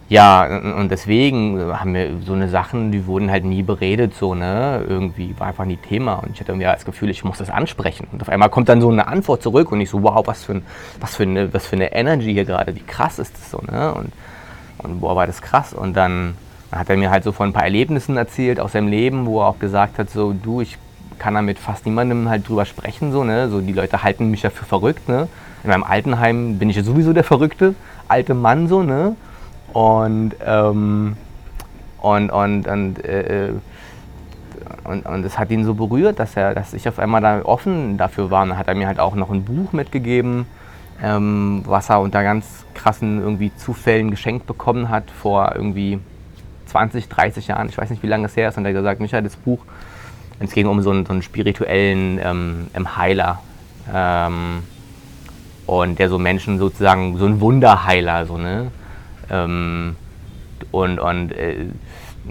ja, 0.09 0.47
und 0.77 0.89
deswegen 0.91 1.61
haben 1.73 1.93
wir 1.95 2.11
so 2.25 2.33
eine 2.33 2.49
Sachen, 2.49 2.93
die 2.93 3.07
wurden 3.07 3.29
halt 3.29 3.45
nie 3.45 3.65
beredet, 3.65 4.15
so, 4.15 4.37
ne? 4.37 4.85
Irgendwie 4.89 5.35
war 5.39 5.49
einfach 5.49 5.65
nie 5.65 5.79
Thema. 5.79 6.15
Und 6.15 6.33
ich 6.33 6.41
hatte 6.41 6.53
irgendwie 6.53 6.67
das 6.67 6.85
Gefühl, 6.85 7.11
ich 7.11 7.25
muss 7.25 7.39
das 7.39 7.51
ansprechen. 7.51 8.07
Und 8.13 8.23
auf 8.23 8.29
einmal 8.29 8.49
kommt 8.49 8.69
dann 8.69 8.81
so 8.81 8.89
eine 8.89 9.09
Antwort 9.09 9.43
zurück 9.43 9.73
und 9.73 9.81
ich 9.81 9.91
so, 9.91 10.05
wow, 10.05 10.25
was 10.25 10.45
für, 10.45 10.55
ein, 10.55 10.63
was 11.01 11.17
für, 11.17 11.25
eine, 11.25 11.53
was 11.53 11.67
für 11.67 11.75
eine 11.75 11.93
Energy 11.93 12.33
hier 12.33 12.45
gerade, 12.45 12.77
wie 12.77 12.85
krass 12.85 13.19
ist 13.19 13.35
das 13.35 13.51
so, 13.51 13.61
ne? 13.69 13.95
Und, 13.95 14.13
und 14.79 15.01
boah, 15.01 15.17
war 15.17 15.27
das 15.27 15.43
krass. 15.43 15.73
Und 15.73 15.97
dann 15.97 16.35
hat 16.71 16.89
er 16.89 16.97
mir 16.97 17.11
halt 17.11 17.25
so 17.25 17.33
von 17.33 17.49
ein 17.49 17.53
paar 17.53 17.65
Erlebnissen 17.65 18.17
erzählt 18.17 18.61
aus 18.61 18.73
seinem 18.73 18.89
Leben, 18.89 19.27
wo 19.27 19.41
er 19.41 19.49
auch 19.49 19.59
gesagt 19.59 19.99
hat, 19.99 20.09
so, 20.11 20.33
du, 20.33 20.61
ich 20.61 20.79
kann 21.19 21.35
da 21.35 21.43
mit 21.43 21.59
fast 21.59 21.85
niemandem 21.85 22.29
halt 22.29 22.49
drüber 22.49 22.65
sprechen, 22.65 23.11
so, 23.11 23.25
ne? 23.25 23.49
So, 23.49 23.61
die 23.61 23.73
Leute 23.73 24.05
halten 24.05 24.31
mich 24.31 24.43
ja 24.43 24.51
für 24.51 24.65
verrückt, 24.65 25.09
ne? 25.09 25.27
In 25.65 25.71
meinem 25.71 25.83
Altenheim 25.83 26.61
bin 26.61 26.71
ich 26.71 26.77
ja 26.77 26.85
sowieso 26.85 27.13
der 27.13 27.25
verrückte 27.25 27.75
alte 28.09 28.35
Mann, 28.35 28.69
so, 28.69 28.83
ne? 28.83 29.17
Und, 29.77 30.33
ähm, 30.43 31.19
und, 32.01 32.31
und, 32.31 32.67
und, 32.67 33.05
äh, 33.05 33.51
und, 34.85 35.05
und 35.05 35.23
es 35.27 35.39
hat 35.39 35.51
ihn 35.51 35.67
so 35.67 35.75
berührt, 35.75 36.19
dass, 36.19 36.35
er, 36.35 36.55
dass 36.55 36.73
ich 36.73 36.89
auf 36.89 36.99
einmal 36.99 37.21
da 37.21 37.43
offen 37.43 37.99
dafür 37.99 38.31
war. 38.31 38.45
Und 38.45 38.49
dann 38.49 38.59
hat 38.59 38.69
er 38.69 38.75
mir 38.75 38.87
halt 38.87 38.99
auch 38.99 39.15
noch 39.15 39.29
ein 39.29 39.45
Buch 39.45 39.75
mitgegeben, 39.75 40.47
ähm, 41.03 41.63
was 41.67 41.91
er 41.91 42.01
unter 42.01 42.23
ganz 42.23 42.65
krassen 42.73 43.21
irgendwie 43.21 43.55
Zufällen 43.55 44.11
geschenkt 44.11 44.47
bekommen 44.47 44.89
hat 44.89 45.11
vor 45.11 45.53
irgendwie 45.55 45.99
20, 46.65 47.11
30 47.11 47.49
Jahren. 47.49 47.69
Ich 47.69 47.77
weiß 47.77 47.91
nicht, 47.91 48.03
wie 48.03 48.09
lange 48.09 48.25
es 48.29 48.37
her 48.37 48.49
ist. 48.49 48.57
Und 48.57 48.65
er 48.65 48.71
hat 48.71 48.79
gesagt, 48.79 49.01
Michael, 49.03 49.25
das 49.25 49.37
Buch, 49.37 49.61
es 50.41 50.53
ging 50.53 50.69
um 50.69 50.81
so 50.81 50.89
einen, 50.89 51.05
so 51.05 51.13
einen 51.13 51.21
spirituellen 51.21 52.19
ähm, 52.23 52.97
Heiler. 52.97 53.43
Ähm, 53.93 54.63
und 55.67 55.99
der 55.99 56.09
so 56.09 56.19
Menschen 56.19 56.57
sozusagen, 56.57 57.19
so 57.19 57.27
ein 57.27 57.43
Wunderheiler, 57.43 58.25
so, 58.25 58.39
ne? 58.39 58.71
Ähm, 59.31 59.97
und 60.71 60.99
und 60.99 61.33
äh, 61.33 61.67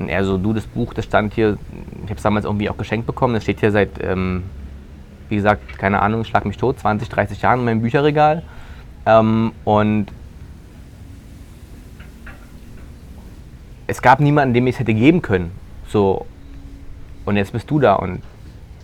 er 0.07 0.25
so, 0.25 0.37
du, 0.37 0.53
das 0.53 0.65
Buch, 0.65 0.93
das 0.93 1.05
stand 1.05 1.33
hier, 1.33 1.57
ich 2.03 2.09
habe 2.09 2.15
es 2.15 2.23
damals 2.23 2.45
irgendwie 2.45 2.69
auch 2.69 2.77
geschenkt 2.77 3.07
bekommen, 3.07 3.33
das 3.33 3.43
steht 3.43 3.59
hier 3.59 3.71
seit, 3.71 3.91
ähm, 4.03 4.43
wie 5.29 5.35
gesagt, 5.35 5.77
keine 5.77 6.01
Ahnung, 6.01 6.23
schlag 6.25 6.45
mich 6.45 6.57
tot, 6.57 6.79
20, 6.79 7.07
30 7.09 7.41
Jahren 7.41 7.59
in 7.59 7.65
meinem 7.65 7.81
Bücherregal. 7.81 8.43
Ähm, 9.05 9.53
und 9.63 10.07
es 13.87 14.01
gab 14.01 14.19
niemanden, 14.19 14.53
dem 14.53 14.67
ich 14.67 14.75
es 14.75 14.79
hätte 14.79 14.93
geben 14.93 15.21
können. 15.21 15.51
So, 15.87 16.25
und 17.25 17.37
jetzt 17.37 17.53
bist 17.53 17.69
du 17.69 17.79
da 17.79 17.93
und 17.93 18.21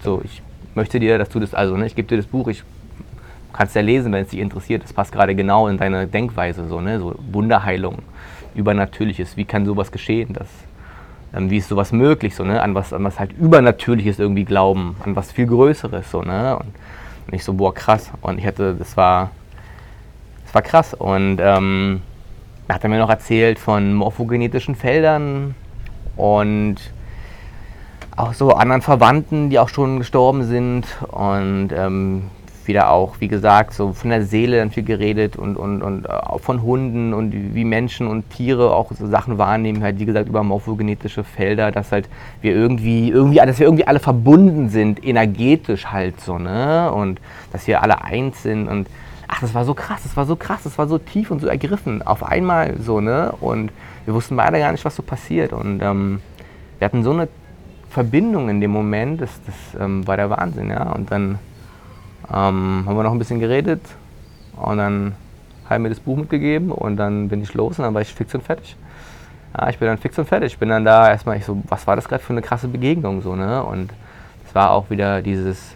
so, 0.03 0.21
ich 0.23 0.41
möchte 0.75 0.99
dir, 0.99 1.17
dass 1.17 1.29
du 1.29 1.39
das, 1.39 1.53
also 1.53 1.75
ne, 1.75 1.85
ich 1.85 1.95
gebe 1.95 2.07
dir 2.07 2.17
das 2.17 2.25
Buch, 2.25 2.47
ich 2.47 2.63
kannst 3.53 3.75
ja 3.75 3.81
lesen, 3.81 4.11
wenn 4.13 4.23
es 4.23 4.29
dich 4.29 4.39
interessiert. 4.39 4.83
Das 4.83 4.93
passt 4.93 5.11
gerade 5.11 5.35
genau 5.35 5.67
in 5.67 5.77
deine 5.77 6.07
Denkweise, 6.07 6.67
so, 6.67 6.81
ne? 6.81 6.99
so 6.99 7.15
Wunderheilung, 7.31 7.99
Übernatürliches. 8.55 9.37
Wie 9.37 9.45
kann 9.45 9.65
sowas 9.65 9.91
geschehen, 9.91 10.33
dass, 10.33 10.47
ähm, 11.35 11.49
wie 11.49 11.57
ist 11.57 11.69
sowas 11.69 11.91
möglich, 11.91 12.35
so, 12.35 12.43
ne? 12.43 12.61
an, 12.61 12.75
was, 12.75 12.93
an 12.93 13.03
was 13.03 13.19
halt 13.19 13.33
Übernatürliches 13.33 14.19
irgendwie 14.19 14.45
glauben, 14.45 14.95
an 15.03 15.15
was 15.15 15.31
viel 15.31 15.47
Größeres. 15.47 16.09
So, 16.11 16.21
ne? 16.21 16.57
und, 16.57 16.73
ich 17.33 17.43
so, 17.43 17.53
boah, 17.53 17.73
krass. 17.73 18.11
Und 18.21 18.39
ich 18.39 18.45
hatte, 18.45 18.75
das 18.75 18.97
war, 18.97 19.31
das 20.43 20.53
war 20.53 20.61
krass. 20.61 20.93
Und 20.93 21.39
ähm, 21.41 22.01
da 22.67 22.75
hat 22.75 22.83
er 22.83 22.89
mir 22.89 22.99
noch 22.99 23.09
erzählt 23.09 23.59
von 23.59 23.93
morphogenetischen 23.93 24.75
Feldern 24.75 25.55
und 26.15 26.75
auch 28.15 28.33
so 28.33 28.51
anderen 28.51 28.81
Verwandten, 28.81 29.49
die 29.49 29.59
auch 29.59 29.69
schon 29.69 29.99
gestorben 29.99 30.43
sind 30.43 30.85
und 31.09 31.69
ähm, 31.73 32.29
wieder 32.67 32.89
auch, 32.89 33.15
wie 33.19 33.27
gesagt, 33.27 33.73
so 33.73 33.93
von 33.93 34.09
der 34.09 34.23
Seele 34.23 34.57
dann 34.57 34.71
viel 34.71 34.83
geredet 34.83 35.35
und, 35.35 35.57
und, 35.57 35.81
und 35.81 36.09
auch 36.09 36.41
von 36.41 36.61
Hunden 36.61 37.13
und 37.13 37.33
wie 37.55 37.63
Menschen 37.63 38.07
und 38.07 38.29
Tiere 38.29 38.73
auch 38.73 38.91
so 38.91 39.07
Sachen 39.07 39.37
wahrnehmen, 39.37 39.83
halt 39.83 39.99
wie 39.99 40.05
gesagt 40.05 40.29
über 40.29 40.43
morphogenetische 40.43 41.23
Felder, 41.23 41.71
dass 41.71 41.91
halt 41.91 42.09
wir 42.41 42.53
irgendwie, 42.53 43.09
irgendwie, 43.09 43.37
dass 43.37 43.59
wir 43.59 43.67
irgendwie 43.67 43.87
alle 43.87 43.99
verbunden 43.99 44.69
sind, 44.69 45.03
energetisch 45.05 45.87
halt 45.87 46.19
so, 46.21 46.37
ne? 46.37 46.91
Und 46.91 47.19
dass 47.51 47.67
wir 47.67 47.81
alle 47.81 48.03
eins 48.03 48.43
sind 48.43 48.67
und 48.67 48.87
ach, 49.27 49.41
das 49.41 49.53
war 49.53 49.65
so 49.65 49.73
krass, 49.73 50.01
das 50.03 50.15
war 50.17 50.25
so 50.25 50.35
krass, 50.35 50.63
das 50.63 50.77
war 50.77 50.87
so 50.87 50.97
tief 50.97 51.31
und 51.31 51.39
so 51.39 51.47
ergriffen, 51.47 52.01
auf 52.01 52.23
einmal 52.23 52.75
so, 52.79 52.99
ne? 53.01 53.33
Und 53.39 53.71
wir 54.05 54.13
wussten 54.13 54.35
beide 54.35 54.59
gar 54.59 54.71
nicht, 54.71 54.85
was 54.85 54.95
so 54.95 55.03
passiert 55.03 55.53
und 55.53 55.81
ähm, 55.81 56.21
wir 56.79 56.85
hatten 56.85 57.03
so 57.03 57.11
eine 57.11 57.27
Verbindung 57.89 58.49
in 58.49 58.61
dem 58.61 58.71
Moment, 58.71 59.21
das, 59.21 59.29
das 59.45 59.81
ähm, 59.81 60.07
war 60.07 60.17
der 60.17 60.29
Wahnsinn, 60.29 60.69
ja. 60.69 60.91
Und 60.93 61.11
dann 61.11 61.39
ähm, 62.29 62.83
haben 62.85 62.95
wir 62.95 63.03
noch 63.03 63.11
ein 63.11 63.19
bisschen 63.19 63.39
geredet 63.39 63.81
und 64.55 64.77
dann 64.77 65.15
hat 65.65 65.71
er 65.71 65.79
mir 65.79 65.89
das 65.89 65.99
Buch 65.99 66.17
mitgegeben 66.17 66.71
und 66.71 66.97
dann 66.97 67.29
bin 67.29 67.41
ich 67.41 67.53
los 67.53 67.79
und 67.79 67.85
dann 67.85 67.93
war 67.93 68.01
ich 68.01 68.13
fix 68.13 68.33
und 68.35 68.43
fertig. 68.43 68.75
Ja, 69.57 69.69
ich 69.69 69.77
bin 69.77 69.87
dann 69.87 69.97
fix 69.97 70.17
und 70.17 70.27
fertig. 70.27 70.53
Ich 70.53 70.59
bin 70.59 70.69
dann 70.69 70.85
da 70.85 71.09
erstmal, 71.09 71.37
ich 71.37 71.45
so, 71.45 71.61
was 71.67 71.87
war 71.87 71.95
das 71.95 72.07
gerade 72.07 72.23
für 72.23 72.33
eine 72.33 72.41
krasse 72.41 72.67
Begegnung 72.67 73.21
so, 73.21 73.35
ne? 73.35 73.63
Und 73.63 73.91
es 74.47 74.55
war 74.55 74.71
auch 74.71 74.89
wieder 74.89 75.21
dieses, 75.21 75.75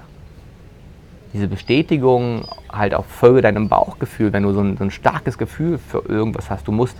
diese 1.33 1.47
Bestätigung 1.47 2.45
halt 2.71 2.93
auch 2.93 3.05
Folge 3.05 3.41
deinem 3.41 3.67
Bauchgefühl, 3.67 4.31
wenn 4.33 4.43
du 4.43 4.53
so 4.53 4.61
ein, 4.61 4.77
so 4.77 4.83
ein 4.83 4.91
starkes 4.91 5.37
Gefühl 5.37 5.77
für 5.77 6.03
irgendwas 6.07 6.49
hast. 6.49 6.67
Du 6.67 6.71
musst 6.71 6.97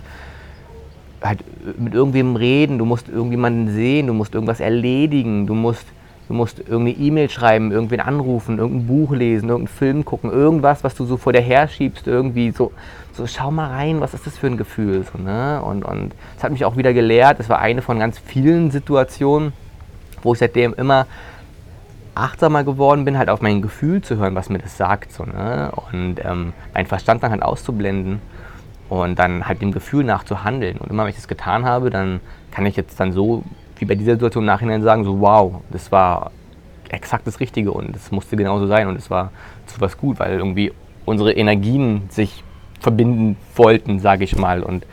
halt 1.22 1.42
mit 1.78 1.94
irgendwem 1.94 2.36
reden, 2.36 2.78
du 2.78 2.84
musst 2.84 3.08
irgendjemanden 3.08 3.72
sehen, 3.72 4.06
du 4.06 4.12
musst 4.12 4.34
irgendwas 4.34 4.60
erledigen, 4.60 5.46
du 5.46 5.54
musst, 5.54 5.86
du 6.28 6.34
musst 6.34 6.58
irgendeine 6.58 6.96
E-Mail 6.96 7.30
schreiben, 7.30 7.70
irgendwen 7.72 8.00
anrufen, 8.00 8.58
irgendein 8.58 8.86
Buch 8.86 9.12
lesen, 9.12 9.48
irgendeinen 9.48 9.76
Film 9.76 10.04
gucken, 10.04 10.30
irgendwas, 10.30 10.84
was 10.84 10.94
du 10.94 11.04
so 11.04 11.16
vor 11.16 11.32
dir 11.32 11.40
her 11.40 11.68
schiebst, 11.68 12.06
irgendwie 12.06 12.50
so, 12.50 12.72
so 13.12 13.26
schau 13.26 13.50
mal 13.50 13.70
rein, 13.70 14.00
was 14.00 14.14
ist 14.14 14.26
das 14.26 14.36
für 14.36 14.46
ein 14.46 14.56
Gefühl? 14.56 15.04
So, 15.10 15.22
ne? 15.22 15.62
Und 15.62 15.84
und 15.84 16.14
es 16.36 16.42
hat 16.42 16.52
mich 16.52 16.64
auch 16.64 16.76
wieder 16.76 16.92
gelehrt, 16.92 17.40
es 17.40 17.48
war 17.48 17.58
eine 17.58 17.82
von 17.82 17.98
ganz 17.98 18.18
vielen 18.18 18.70
Situationen, 18.70 19.52
wo 20.22 20.32
ich 20.32 20.38
seitdem 20.38 20.74
immer 20.74 21.06
achtsamer 22.16 22.64
geworden 22.64 23.04
bin, 23.04 23.18
halt 23.18 23.28
auf 23.28 23.42
mein 23.42 23.62
Gefühl 23.62 24.00
zu 24.00 24.16
hören, 24.16 24.34
was 24.34 24.48
mir 24.48 24.58
das 24.58 24.76
sagt. 24.76 25.12
So, 25.12 25.24
ne? 25.24 25.70
Und 25.92 26.24
ähm, 26.24 26.54
meinen 26.74 26.86
Verstand 26.86 27.22
dann 27.22 27.30
halt 27.30 27.42
auszublenden 27.42 28.20
und 28.88 29.18
dann 29.18 29.46
halt 29.46 29.60
dem 29.60 29.72
Gefühl 29.72 30.04
nach 30.04 30.24
zu 30.24 30.42
handeln. 30.42 30.78
Und 30.78 30.90
immer 30.90 31.04
wenn 31.04 31.10
ich 31.10 31.16
das 31.16 31.28
getan 31.28 31.64
habe, 31.64 31.90
dann 31.90 32.20
kann 32.50 32.66
ich 32.66 32.76
jetzt 32.76 32.98
dann 32.98 33.12
so, 33.12 33.44
wie 33.78 33.84
bei 33.84 33.94
dieser 33.94 34.12
Situation 34.12 34.42
im 34.42 34.46
Nachhinein 34.46 34.82
sagen, 34.82 35.04
so 35.04 35.20
wow, 35.20 35.60
das 35.70 35.92
war 35.92 36.30
exakt 36.88 37.26
das 37.26 37.40
Richtige 37.40 37.72
und 37.72 37.96
es 37.96 38.10
musste 38.10 38.36
genauso 38.36 38.66
sein 38.66 38.88
und 38.88 38.96
es 38.96 39.10
war 39.10 39.32
zu 39.66 39.80
was 39.80 39.98
gut, 39.98 40.20
weil 40.20 40.38
irgendwie 40.38 40.72
unsere 41.04 41.32
Energien 41.32 42.02
sich 42.10 42.42
verbinden 42.80 43.36
wollten, 43.54 43.98
sage 43.98 44.24
ich 44.24 44.36
mal. 44.36 44.62
Und 44.62 44.86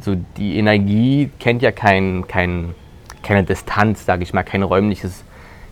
so 0.00 0.16
die 0.36 0.58
Energie 0.58 1.30
kennt 1.38 1.62
ja 1.62 1.72
kein, 1.72 2.26
kein, 2.26 2.74
keine 3.22 3.44
Distanz, 3.44 4.04
sage 4.04 4.22
ich 4.22 4.32
mal, 4.32 4.42
kein 4.42 4.62
räumliches, 4.62 5.24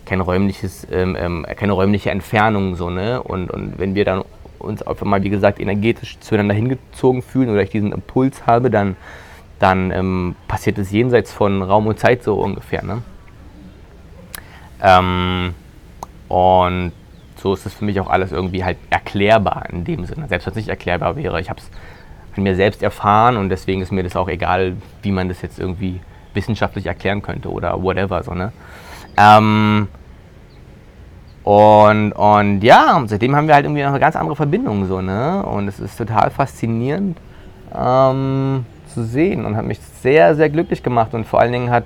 kein 0.05 0.21
räumliches, 0.21 0.87
ähm, 0.91 1.15
ähm, 1.19 1.45
keine 1.55 1.73
räumliche 1.73 2.11
Entfernung 2.11 2.75
so, 2.75 2.89
ne? 2.89 3.21
Und, 3.21 3.51
und 3.51 3.77
wenn 3.77 3.95
wir 3.95 4.05
dann 4.05 4.23
uns 4.59 4.81
einfach 4.81 5.05
mal, 5.05 5.23
wie 5.23 5.29
gesagt, 5.29 5.59
energetisch 5.59 6.19
zueinander 6.19 6.53
hingezogen 6.53 7.21
fühlen 7.21 7.49
oder 7.49 7.63
ich 7.63 7.69
diesen 7.69 7.91
Impuls 7.91 8.45
habe, 8.45 8.69
dann, 8.69 8.95
dann 9.59 9.91
ähm, 9.91 10.35
passiert 10.47 10.77
es 10.77 10.91
jenseits 10.91 11.31
von 11.31 11.61
Raum 11.61 11.87
und 11.87 11.99
Zeit 11.99 12.23
so 12.23 12.35
ungefähr. 12.35 12.83
Ne? 12.83 13.01
Ähm, 14.81 15.53
und 16.27 16.93
so 17.35 17.53
ist 17.53 17.65
es 17.65 17.73
für 17.73 17.85
mich 17.85 17.99
auch 17.99 18.09
alles 18.09 18.31
irgendwie 18.31 18.63
halt 18.63 18.77
erklärbar 18.89 19.65
in 19.69 19.83
dem 19.83 20.05
Sinne. 20.05 20.27
Selbst 20.27 20.47
wenn 20.47 20.51
es 20.51 20.57
nicht 20.57 20.69
erklärbar 20.69 21.15
wäre. 21.15 21.39
Ich 21.41 21.49
habe 21.49 21.59
es 21.59 21.69
an 22.35 22.43
mir 22.43 22.55
selbst 22.55 22.81
erfahren 22.81 23.37
und 23.37 23.49
deswegen 23.49 23.81
ist 23.81 23.91
mir 23.91 24.03
das 24.03 24.15
auch 24.15 24.29
egal, 24.29 24.77
wie 25.01 25.11
man 25.11 25.27
das 25.27 25.41
jetzt 25.41 25.59
irgendwie 25.59 25.99
wissenschaftlich 26.33 26.85
erklären 26.85 27.21
könnte 27.21 27.51
oder 27.51 27.81
whatever. 27.81 28.23
So, 28.23 28.33
ne? 28.33 28.51
Ähm, 29.17 29.87
und, 31.43 32.11
und 32.13 32.61
ja, 32.61 33.01
seitdem 33.07 33.35
haben 33.35 33.47
wir 33.47 33.55
halt 33.55 33.65
irgendwie 33.65 33.81
noch 33.81 33.89
eine 33.89 33.99
ganz 33.99 34.15
andere 34.15 34.35
Verbindung 34.35 34.87
so, 34.87 35.01
ne? 35.01 35.43
Und 35.43 35.67
es 35.67 35.79
ist 35.79 35.97
total 35.97 36.29
faszinierend 36.29 37.17
ähm, 37.75 38.65
zu 38.89 39.03
sehen 39.03 39.45
und 39.45 39.55
hat 39.55 39.65
mich 39.65 39.79
sehr, 40.01 40.35
sehr 40.35 40.49
glücklich 40.49 40.83
gemacht 40.83 41.13
und 41.13 41.25
vor 41.25 41.39
allen 41.39 41.51
Dingen 41.51 41.69
hat, 41.69 41.85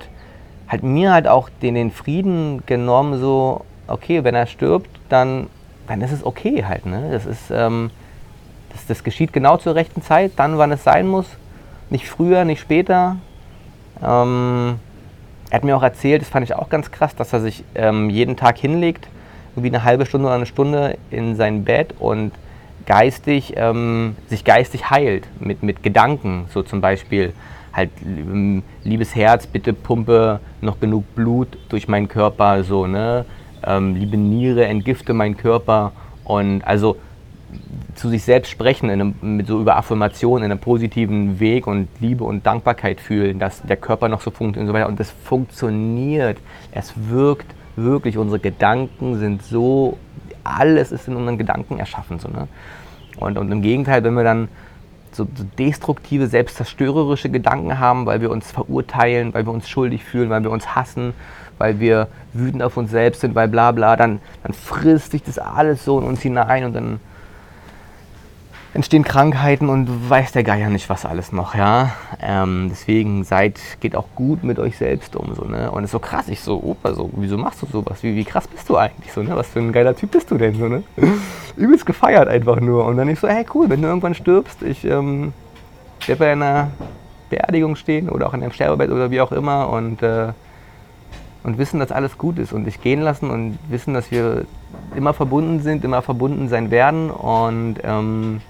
hat 0.68 0.82
mir 0.82 1.12
halt 1.12 1.28
auch 1.28 1.48
den, 1.62 1.74
den 1.74 1.90
Frieden 1.90 2.62
genommen, 2.66 3.20
so, 3.20 3.64
okay, 3.86 4.24
wenn 4.24 4.34
er 4.34 4.46
stirbt, 4.46 4.90
dann, 5.08 5.48
dann 5.86 6.00
ist 6.00 6.12
es 6.12 6.24
okay 6.24 6.64
halt, 6.64 6.86
ne? 6.86 7.08
Das 7.12 7.26
ist, 7.26 7.50
ähm, 7.50 7.90
das, 8.72 8.86
das 8.86 9.04
geschieht 9.04 9.32
genau 9.32 9.56
zur 9.56 9.74
rechten 9.74 10.02
Zeit, 10.02 10.32
dann, 10.36 10.58
wann 10.58 10.72
es 10.72 10.84
sein 10.84 11.06
muss, 11.06 11.26
nicht 11.90 12.08
früher, 12.08 12.44
nicht 12.44 12.60
später. 12.60 13.16
Ähm, 14.02 14.78
er 15.50 15.56
hat 15.56 15.64
mir 15.64 15.76
auch 15.76 15.82
erzählt, 15.82 16.22
das 16.22 16.28
fand 16.28 16.44
ich 16.44 16.54
auch 16.54 16.68
ganz 16.68 16.90
krass, 16.90 17.14
dass 17.14 17.32
er 17.32 17.40
sich 17.40 17.64
ähm, 17.74 18.10
jeden 18.10 18.36
Tag 18.36 18.58
hinlegt 18.58 19.06
irgendwie 19.54 19.68
eine 19.68 19.84
halbe 19.84 20.06
Stunde 20.06 20.26
oder 20.26 20.34
eine 20.34 20.46
Stunde 20.46 20.98
in 21.10 21.36
sein 21.36 21.64
Bett 21.64 21.94
und 21.98 22.32
geistig, 22.86 23.54
ähm, 23.56 24.16
sich 24.28 24.44
geistig 24.44 24.90
heilt 24.90 25.26
mit, 25.40 25.62
mit 25.62 25.82
Gedanken, 25.82 26.46
so 26.52 26.62
zum 26.62 26.80
Beispiel 26.80 27.32
halt, 27.72 27.90
ähm, 28.04 28.62
liebes 28.82 29.14
Herz, 29.14 29.46
bitte 29.46 29.72
pumpe 29.72 30.40
noch 30.60 30.80
genug 30.80 31.14
Blut 31.14 31.48
durch 31.68 31.88
meinen 31.88 32.08
Körper, 32.08 32.62
so, 32.64 32.86
ne, 32.86 33.24
ähm, 33.66 33.96
liebe 33.96 34.16
Niere, 34.16 34.66
entgifte 34.66 35.14
meinen 35.14 35.36
Körper. 35.36 35.92
Und 36.24 36.62
also 36.62 36.96
zu 37.94 38.08
sich 38.08 38.24
selbst 38.24 38.50
sprechen, 38.50 38.90
einem, 38.90 39.14
mit 39.20 39.46
so 39.46 39.60
über 39.60 39.76
Affirmationen 39.76 40.44
in 40.44 40.50
einem 40.50 40.60
positiven 40.60 41.38
Weg 41.38 41.66
und 41.66 41.88
Liebe 42.00 42.24
und 42.24 42.44
Dankbarkeit 42.44 43.00
fühlen, 43.00 43.38
dass 43.38 43.62
der 43.62 43.76
Körper 43.76 44.08
noch 44.08 44.20
so 44.20 44.30
funktioniert 44.30 44.62
und 44.62 44.66
so 44.66 44.74
weiter. 44.74 44.88
Und 44.88 45.00
das 45.00 45.10
funktioniert, 45.10 46.38
es 46.72 46.92
wirkt 46.96 47.46
wirklich, 47.76 48.18
unsere 48.18 48.40
Gedanken 48.40 49.18
sind 49.18 49.42
so, 49.42 49.98
alles 50.44 50.92
ist 50.92 51.08
in 51.08 51.16
unseren 51.16 51.38
Gedanken 51.38 51.78
erschaffen. 51.78 52.18
So, 52.18 52.28
ne? 52.28 52.48
und, 53.16 53.38
und 53.38 53.50
im 53.50 53.62
Gegenteil, 53.62 54.04
wenn 54.04 54.14
wir 54.14 54.24
dann 54.24 54.48
so, 55.12 55.26
destruktive, 55.58 56.26
selbstzerstörerische 56.26 57.30
Gedanken 57.30 57.78
haben, 57.78 58.06
weil 58.06 58.20
wir 58.20 58.30
uns 58.30 58.50
verurteilen, 58.50 59.32
weil 59.32 59.46
wir 59.46 59.52
uns 59.52 59.68
schuldig 59.68 60.04
fühlen, 60.04 60.30
weil 60.30 60.42
wir 60.42 60.50
uns 60.50 60.74
hassen, 60.74 61.14
weil 61.58 61.78
wir 61.80 62.08
wütend 62.32 62.62
auf 62.62 62.76
uns 62.76 62.90
selbst 62.90 63.20
sind, 63.20 63.34
weil 63.34 63.48
bla 63.48 63.72
bla, 63.72 63.96
dann, 63.96 64.20
dann 64.42 64.52
frisst 64.52 65.12
sich 65.12 65.22
das 65.22 65.38
alles 65.38 65.84
so 65.84 66.00
in 66.00 66.04
uns 66.04 66.20
hinein 66.20 66.64
und 66.64 66.72
dann 66.74 67.00
entstehen 68.74 69.04
Krankheiten 69.04 69.68
und 69.68 70.10
weiß 70.10 70.32
der 70.32 70.42
Geier 70.42 70.68
nicht, 70.68 70.88
was 70.88 71.06
alles 71.06 71.30
noch, 71.30 71.54
ja. 71.54 71.92
Ähm, 72.20 72.66
deswegen 72.68 73.22
seid, 73.22 73.60
geht 73.80 73.94
auch 73.94 74.06
gut 74.16 74.42
mit 74.42 74.58
euch 74.58 74.76
selbst 74.76 75.14
um, 75.14 75.32
so, 75.34 75.44
ne. 75.44 75.70
Und 75.70 75.84
es 75.84 75.88
ist 75.88 75.92
so 75.92 76.00
krass, 76.00 76.28
ich 76.28 76.40
so, 76.40 76.60
Opa, 76.60 76.92
so, 76.92 77.08
wieso 77.14 77.38
machst 77.38 77.62
du 77.62 77.66
sowas? 77.66 78.02
Wie, 78.02 78.16
wie 78.16 78.24
krass 78.24 78.48
bist 78.48 78.68
du 78.68 78.76
eigentlich, 78.76 79.12
so, 79.12 79.22
ne? 79.22 79.36
Was 79.36 79.46
für 79.48 79.60
ein 79.60 79.72
geiler 79.72 79.94
Typ 79.94 80.10
bist 80.10 80.30
du 80.30 80.36
denn, 80.36 80.56
so, 80.56 80.68
ne? 80.68 80.82
Übelst 81.56 81.86
gefeiert 81.86 82.26
einfach 82.26 82.58
nur. 82.60 82.84
Und 82.84 82.96
dann 82.96 83.08
ich 83.08 83.20
so, 83.20 83.28
hey, 83.28 83.46
cool, 83.54 83.70
wenn 83.70 83.80
du 83.80 83.86
irgendwann 83.86 84.14
stirbst, 84.14 84.60
ich 84.62 84.84
ähm, 84.84 85.32
werde 86.06 86.18
bei 86.18 86.32
einer 86.32 86.70
Beerdigung 87.30 87.76
stehen 87.76 88.08
oder 88.08 88.26
auch 88.26 88.34
in 88.34 88.42
einem 88.42 88.52
Sterbebett 88.52 88.90
oder 88.90 89.12
wie 89.12 89.20
auch 89.20 89.30
immer 89.30 89.70
und, 89.70 90.02
äh, 90.02 90.32
und 91.44 91.58
wissen, 91.58 91.78
dass 91.78 91.92
alles 91.92 92.18
gut 92.18 92.40
ist 92.40 92.52
und 92.52 92.64
dich 92.64 92.82
gehen 92.82 93.02
lassen 93.02 93.30
und 93.30 93.56
wissen, 93.68 93.94
dass 93.94 94.10
wir 94.10 94.46
immer 94.96 95.14
verbunden 95.14 95.60
sind, 95.60 95.84
immer 95.84 96.02
verbunden 96.02 96.48
sein 96.48 96.72
werden 96.72 97.10
und 97.10 97.76
ähm, 97.84 98.40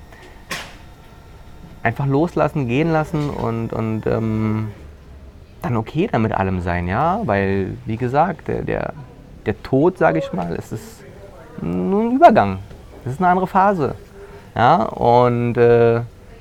einfach 1.85 2.07
loslassen, 2.07 2.67
gehen 2.67 2.91
lassen 2.91 3.31
und, 3.31 3.73
und 3.73 4.07
ähm, 4.07 4.69
dann 5.63 5.77
okay 5.77 6.09
damit 6.11 6.33
allem 6.33 6.61
sein, 6.63 6.89
ja, 6.89 7.21
weil, 7.25 7.77
wie 7.85 7.99
gesagt, 7.99 8.49
der, 8.49 8.63
der, 8.63 9.63
Tod, 9.63 9.99
sage 9.99 10.19
ich 10.19 10.33
mal, 10.33 10.57
es 10.57 10.73
ist 10.73 11.05
nur 11.61 12.03
ein 12.03 12.13
Übergang, 12.13 12.59
es 13.05 13.13
ist 13.13 13.21
eine 13.21 13.29
andere 13.29 13.47
Phase, 13.47 13.95
ja, 14.57 14.83
und 14.83 15.57
äh, 15.57 15.97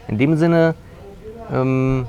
in 0.07 0.17
dem 0.17 0.38
Sinne 0.38 0.75
ähm, 1.51 2.07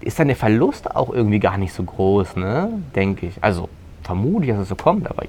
ist 0.00 0.18
dann 0.18 0.28
der 0.28 0.36
Verlust 0.36 0.94
auch 0.96 1.12
irgendwie 1.12 1.40
gar 1.40 1.58
nicht 1.58 1.74
so 1.74 1.82
groß, 1.82 2.36
ne, 2.36 2.70
denke 2.94 3.26
ich, 3.26 3.34
also 3.42 3.68
vermute 4.02 4.46
ich, 4.46 4.52
dass 4.52 4.60
es 4.60 4.68
so 4.70 4.76
kommt, 4.76 5.10
aber 5.10 5.24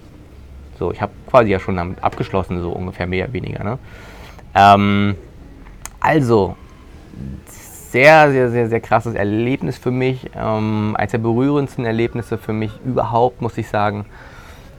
so, 0.77 0.93
ich 0.93 1.01
habe 1.01 1.11
quasi 1.29 1.49
ja 1.49 1.59
schon 1.59 1.75
damit 1.75 2.01
abgeschlossen, 2.01 2.61
so 2.61 2.71
ungefähr 2.71 3.05
mehr 3.05 3.25
oder 3.25 3.33
weniger, 3.33 3.65
ne, 3.65 3.79
ähm, 4.55 5.15
also, 5.99 6.55
sehr, 7.91 8.31
sehr, 8.31 8.49
sehr, 8.51 8.69
sehr 8.69 8.79
krasses 8.79 9.15
Erlebnis 9.15 9.77
für 9.77 9.91
mich. 9.91 10.29
Ähm, 10.35 10.95
eines 10.97 11.11
der 11.11 11.17
berührendsten 11.17 11.85
Erlebnisse 11.85 12.37
für 12.37 12.53
mich 12.53 12.71
überhaupt, 12.85 13.41
muss 13.41 13.57
ich 13.57 13.67
sagen. 13.67 14.05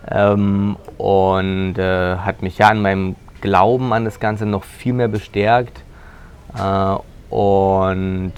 Ähm, 0.09 0.77
und 0.97 1.77
äh, 1.77 2.17
hat 2.17 2.43
mich 2.43 2.59
ja 2.59 2.71
in 2.71 2.81
meinem 2.83 3.17
Glauben 3.41 3.93
an 3.93 4.05
das 4.05 4.21
Ganze 4.21 4.47
noch 4.47 4.65
viel 4.65 4.93
mehr 4.93 5.09
bestärkt. 5.09 5.83
Äh, 6.57 7.35
und 7.35 8.33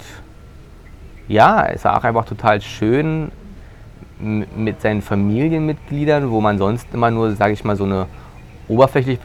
ja, 1.27 1.65
es 1.67 1.85
war 1.85 1.97
auch 1.97 2.03
einfach 2.03 2.25
total 2.25 2.61
schön 2.61 3.31
mit 4.19 4.81
seinen 4.81 5.01
Familienmitgliedern, 5.01 6.31
wo 6.31 6.41
man 6.41 6.57
sonst 6.57 6.87
immer 6.93 7.11
nur, 7.11 7.35
sage 7.35 7.53
ich 7.53 7.63
mal, 7.63 7.75
so 7.75 7.83
eine 7.83 8.07
oberflächliche, 8.67 9.19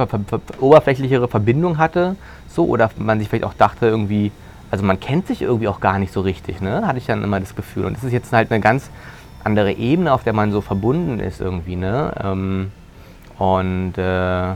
oberflächlichere 0.61 1.28
Verbindung 1.28 1.78
hatte, 1.78 2.16
so 2.49 2.66
oder 2.66 2.90
man 2.97 3.18
sich 3.18 3.28
vielleicht 3.28 3.45
auch 3.45 3.54
dachte 3.54 3.87
irgendwie, 3.87 4.33
also 4.71 4.85
man 4.85 5.00
kennt 5.00 5.26
sich 5.26 5.42
irgendwie 5.42 5.68
auch 5.68 5.80
gar 5.80 5.99
nicht 5.99 6.12
so 6.12 6.21
richtig, 6.21 6.61
ne? 6.61 6.87
Hatte 6.87 6.99
ich 6.99 7.07
dann 7.07 7.25
immer 7.25 7.40
das 7.40 7.54
Gefühl. 7.54 7.85
Und 7.87 7.97
das 7.97 8.04
ist 8.04 8.12
jetzt 8.12 8.33
halt 8.33 8.50
eine 8.50 8.61
ganz 8.61 8.90
andere 9.45 9.73
Ebene, 9.73 10.12
auf 10.12 10.25
der 10.25 10.33
man 10.33 10.52
so 10.52 10.61
verbunden 10.61 11.21
ist 11.21 11.40
irgendwie, 11.40 11.76
ne? 11.76 12.12
Ähm, 12.23 12.73
und 13.38 13.97
äh, 13.97 14.54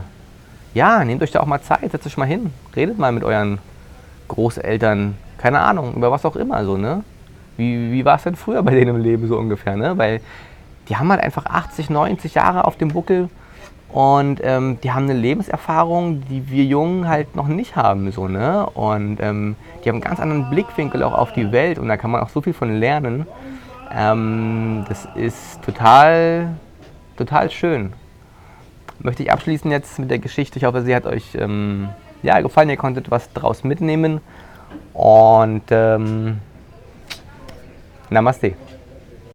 ja, 0.73 1.05
nehmt 1.05 1.23
euch 1.23 1.31
da 1.31 1.39
auch 1.39 1.45
mal 1.45 1.61
Zeit, 1.61 1.91
setzt 1.91 2.05
euch 2.05 2.17
mal 2.17 2.27
hin, 2.27 2.51
redet 2.75 2.97
mal 2.97 3.11
mit 3.11 3.23
euren 3.23 3.59
Großeltern, 4.27 5.15
keine 5.37 5.59
Ahnung, 5.59 5.95
über 5.95 6.11
was 6.11 6.25
auch 6.25 6.35
immer 6.35 6.63
so, 6.65 6.77
ne? 6.77 7.03
Wie, 7.57 7.91
wie 7.91 8.05
war 8.05 8.15
es 8.15 8.23
denn 8.23 8.35
früher 8.35 8.63
bei 8.63 8.71
denen 8.71 8.95
im 8.95 9.01
Leben 9.01 9.27
so 9.27 9.37
ungefähr, 9.37 9.75
ne? 9.75 9.97
Weil 9.97 10.21
die 10.89 10.97
haben 10.97 11.09
halt 11.09 11.21
einfach 11.21 11.45
80, 11.45 11.89
90 11.89 12.33
Jahre 12.35 12.65
auf 12.65 12.77
dem 12.77 12.89
Buckel 12.89 13.29
und 13.93 14.41
ähm, 14.43 14.79
die 14.81 14.91
haben 14.91 15.03
eine 15.03 15.13
Lebenserfahrung, 15.13 16.23
die 16.27 16.49
wir 16.49 16.65
Jungen 16.65 17.07
halt 17.07 17.35
noch 17.35 17.47
nicht 17.47 17.75
haben, 17.75 18.11
so, 18.11 18.27
ne? 18.27 18.65
Und 18.73 19.19
ähm, 19.21 19.55
die 19.83 19.89
haben 19.89 19.97
einen 19.97 20.03
ganz 20.03 20.19
anderen 20.19 20.49
Blickwinkel 20.49 21.03
auch 21.03 21.13
auf 21.13 21.31
die 21.31 21.51
Welt 21.51 21.77
und 21.77 21.87
da 21.87 21.95
kann 21.95 22.09
man 22.09 22.21
auch 22.21 22.29
so 22.29 22.41
viel 22.41 22.53
von 22.53 22.73
lernen. 22.73 23.27
Ähm, 23.95 24.83
das 24.89 25.07
ist 25.13 25.61
total, 25.61 26.55
total 27.17 27.51
schön. 27.51 27.93
Möchte 28.97 29.21
ich 29.21 29.31
abschließen 29.31 29.69
jetzt 29.69 29.99
mit 29.99 30.09
der 30.09 30.19
Geschichte. 30.19 30.57
Ich 30.57 30.65
hoffe, 30.65 30.81
sie 30.81 30.95
hat 30.95 31.05
euch 31.05 31.35
ähm, 31.35 31.89
ja, 32.23 32.41
gefallen. 32.41 32.69
Ihr 32.69 32.77
konntet 32.77 33.11
was 33.11 33.31
draus 33.33 33.63
mitnehmen. 33.63 34.21
Und 34.93 35.63
ähm, 35.69 36.39
Namaste. 38.09 38.53